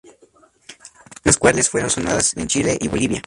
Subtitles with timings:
[1.23, 3.19] Las cuales fueron sonadas en Chile y Bolivia.